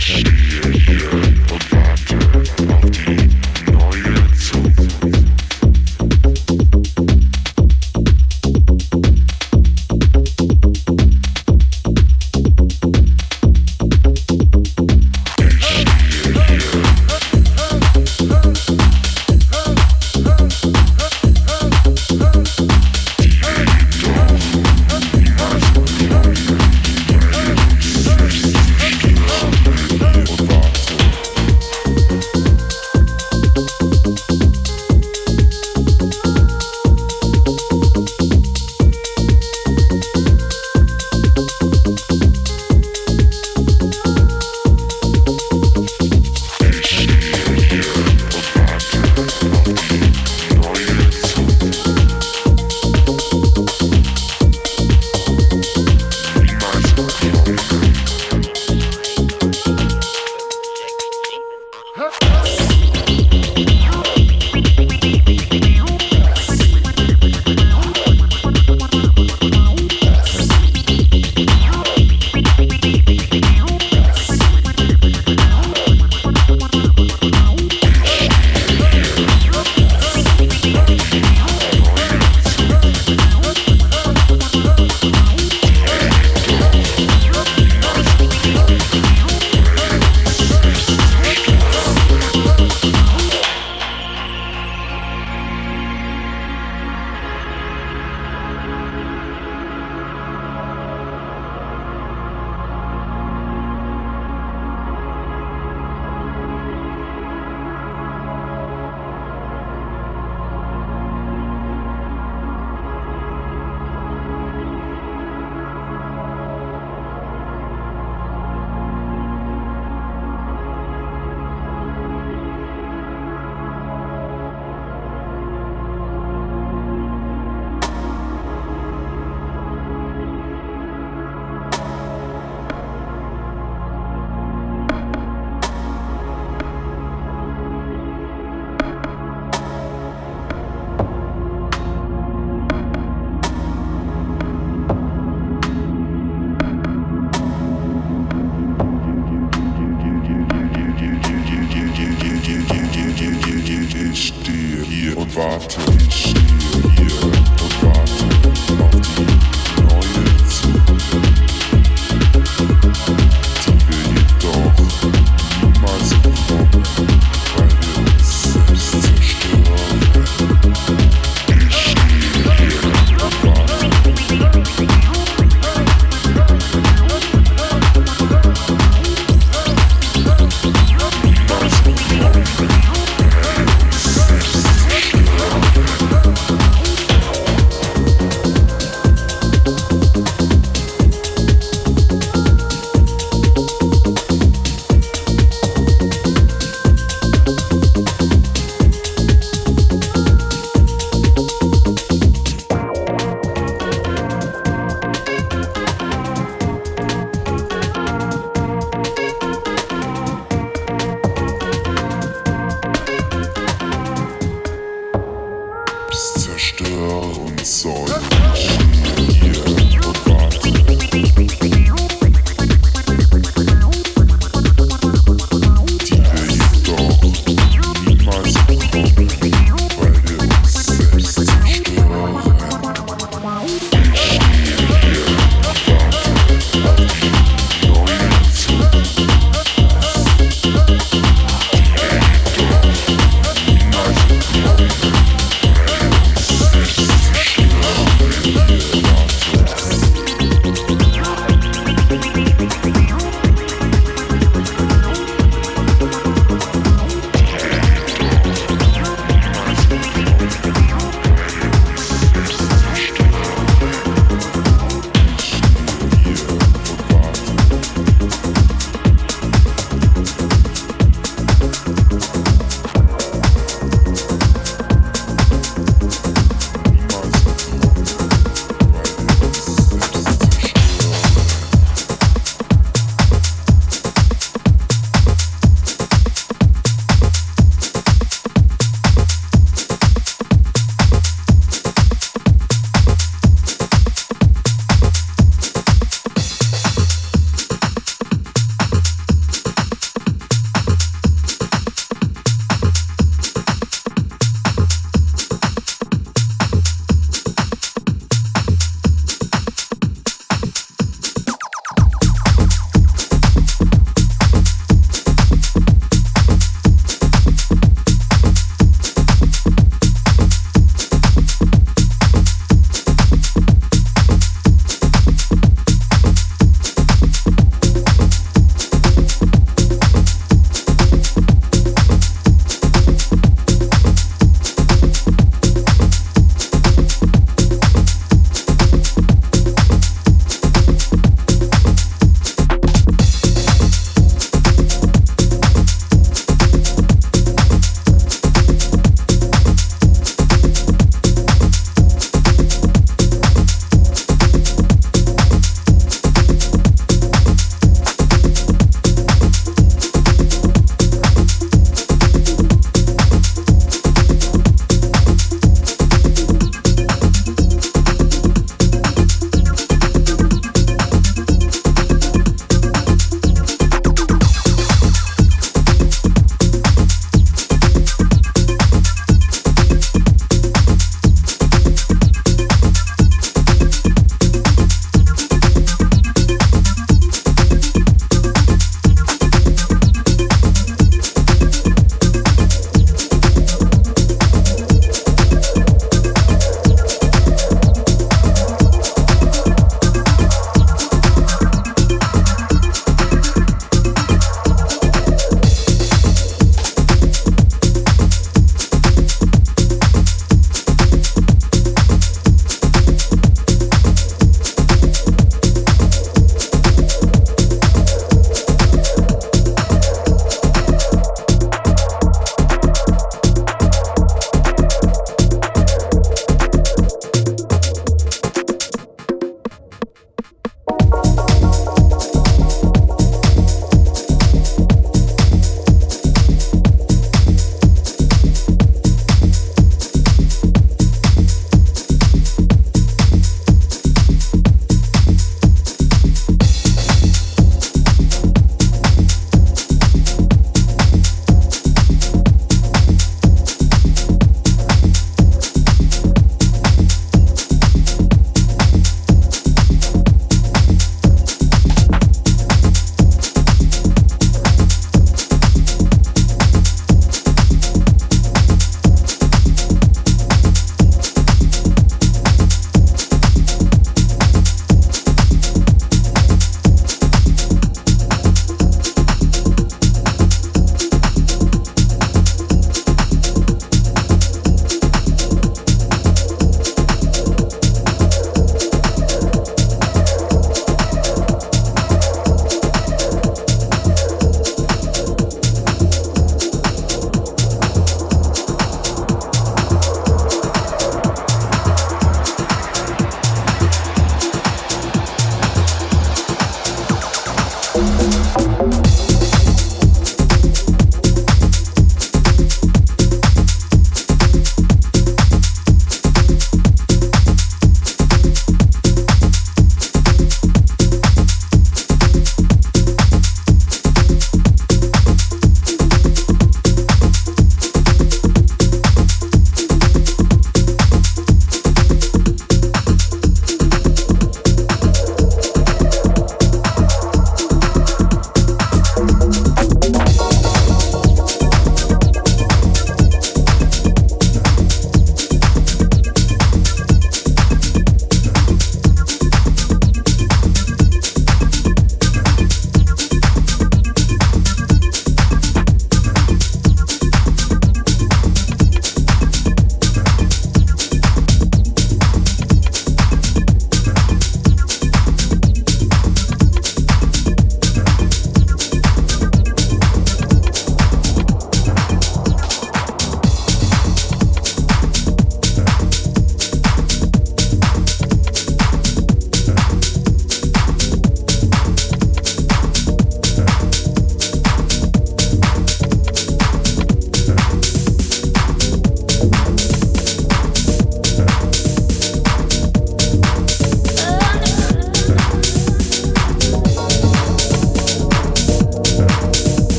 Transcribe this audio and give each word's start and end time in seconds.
Yeah. 0.00 1.17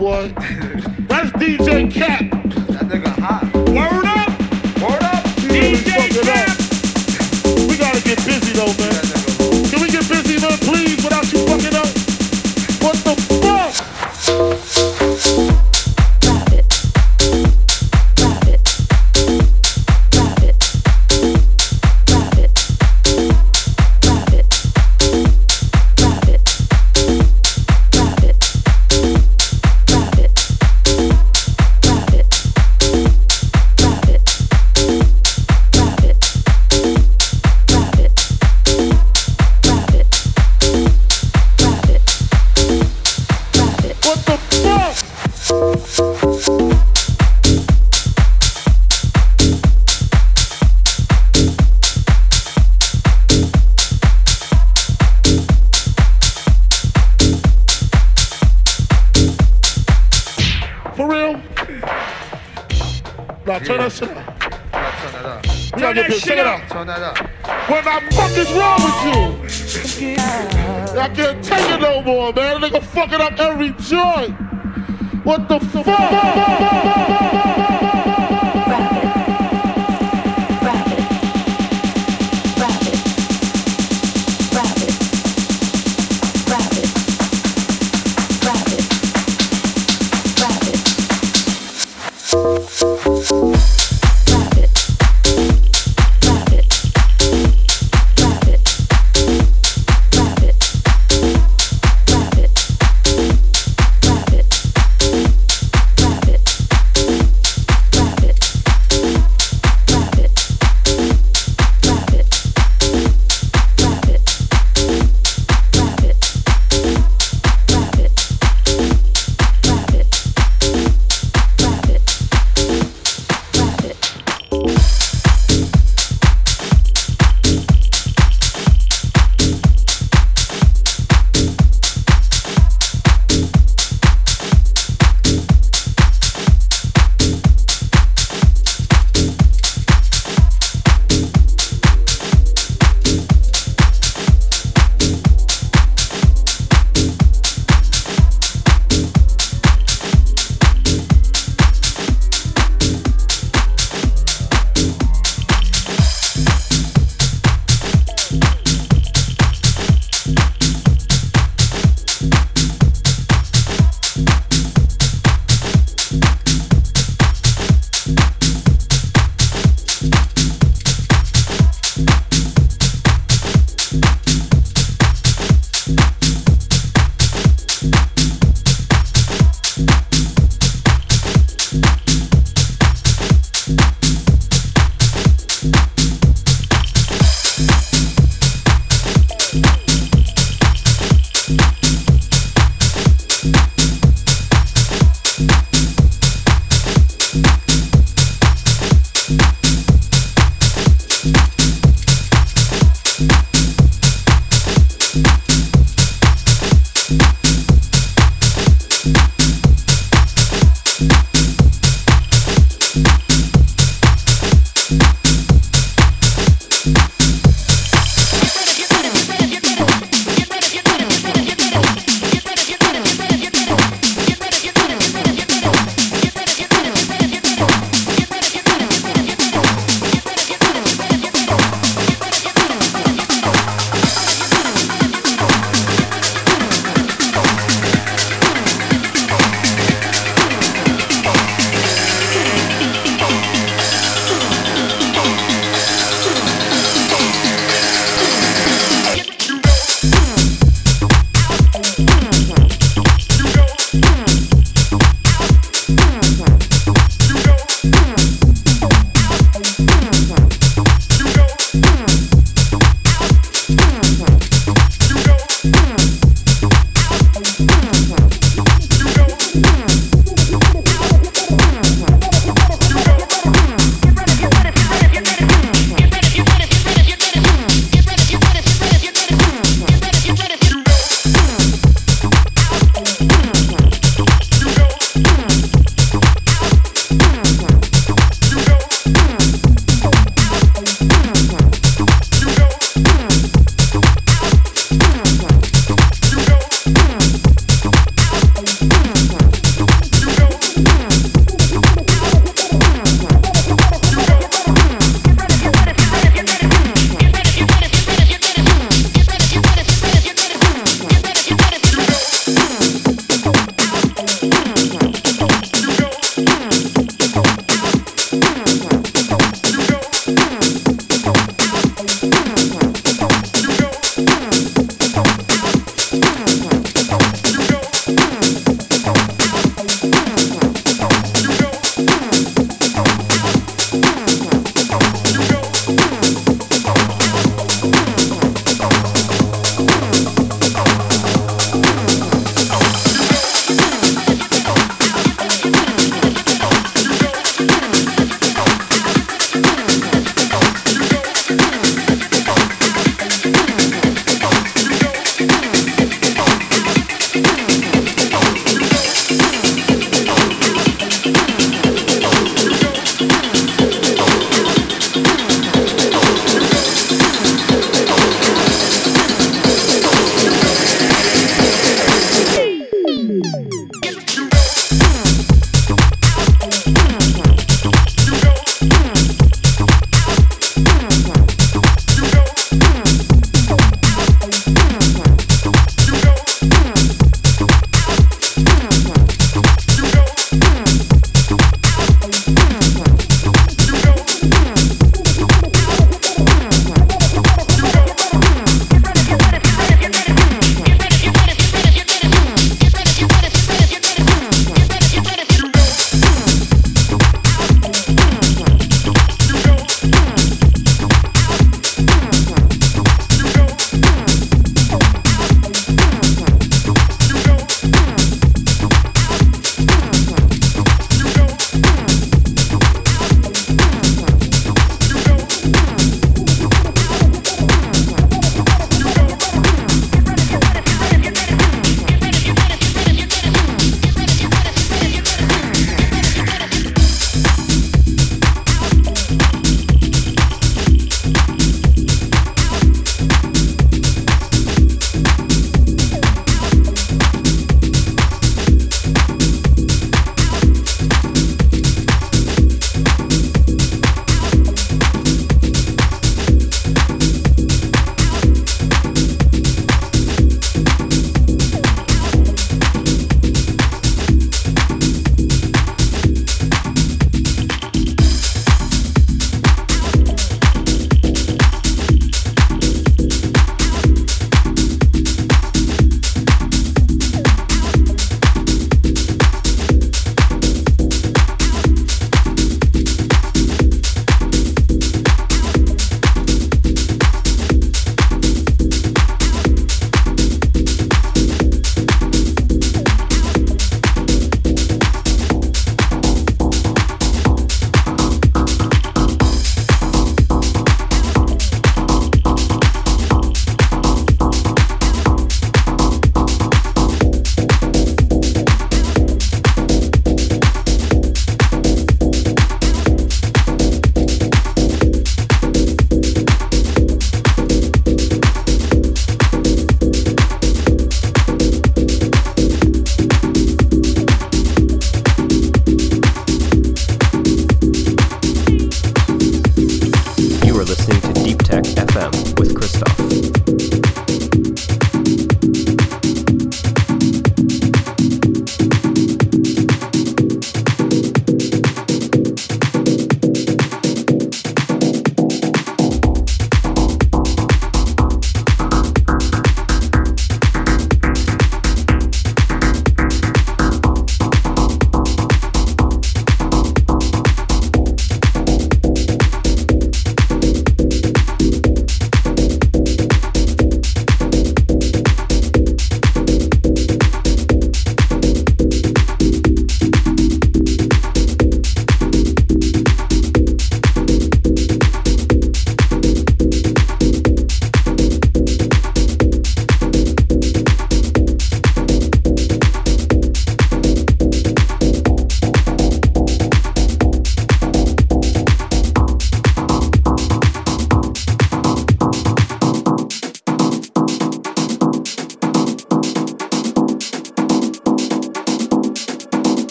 Boy. 0.00 0.34